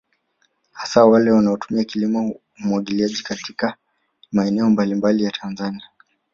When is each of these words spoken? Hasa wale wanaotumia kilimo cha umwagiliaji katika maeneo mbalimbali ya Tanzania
Hasa 0.71 1.05
wale 1.05 1.31
wanaotumia 1.31 1.83
kilimo 1.83 2.29
cha 2.29 2.35
umwagiliaji 2.65 3.23
katika 3.23 3.75
maeneo 4.31 4.69
mbalimbali 4.69 5.23
ya 5.23 5.31
Tanzania 5.31 5.89